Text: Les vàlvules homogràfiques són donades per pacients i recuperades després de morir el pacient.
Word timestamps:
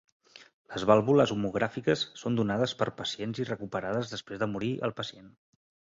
Les 0.75 0.85
vàlvules 0.91 1.33
homogràfiques 1.35 2.05
són 2.23 2.39
donades 2.41 2.75
per 2.79 2.87
pacients 3.03 3.43
i 3.45 3.45
recuperades 3.53 4.15
després 4.15 4.43
de 4.45 4.49
morir 4.55 4.71
el 4.89 4.97
pacient. 5.03 5.29